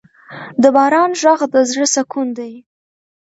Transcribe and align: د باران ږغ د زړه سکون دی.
د 0.61 0.63
باران 0.75 1.11
ږغ 1.21 1.39
د 1.53 1.55
زړه 1.71 1.85
سکون 1.95 2.27
دی. 2.37 2.53